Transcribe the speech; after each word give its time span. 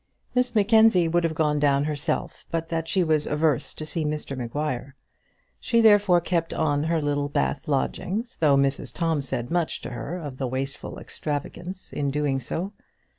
Miss 0.33 0.55
Mackenzie 0.55 1.07
would 1.07 1.23
have 1.23 1.35
gone 1.35 1.59
down 1.59 1.83
herself 1.83 2.43
but 2.49 2.69
that 2.69 2.87
she 2.87 3.03
was 3.03 3.27
averse 3.27 3.71
to 3.75 3.85
see 3.85 4.03
Mr 4.03 4.35
Maguire. 4.35 4.95
She 5.59 5.79
therefore 5.79 6.19
kept 6.19 6.55
on 6.55 6.85
her 6.85 6.99
Littlebath 6.99 7.67
lodgings, 7.67 8.37
though 8.37 8.57
Mrs 8.57 8.91
Tom 8.95 9.21
said 9.21 9.51
much 9.51 9.79
to 9.81 9.91
her 9.91 10.17
of 10.17 10.39
the 10.39 10.47
wasteful 10.47 10.97
extravagance 10.97 11.93
in 11.93 12.09
doing 12.09 12.39
so. 12.39 12.73